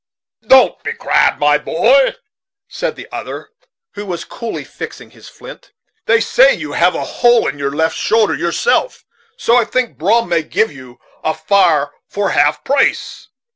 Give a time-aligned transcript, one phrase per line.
[0.47, 2.15] "Don't be crabbed, my boy,"
[2.67, 3.49] said the other,
[3.91, 5.73] who was very coolly fixing his flint.
[6.07, 9.05] "They say you have a hole in your left shoulder yourself,
[9.37, 13.27] so I think Brom may give you a fire for half price.